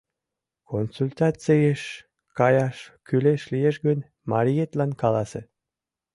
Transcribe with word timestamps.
Консультацийыш 0.69 1.81
каяш 2.37 2.77
кӱлеш 3.07 3.41
лиеш 3.51 3.75
гын, 3.85 3.99
мариетлан 4.29 4.91
каласе. 5.01 5.41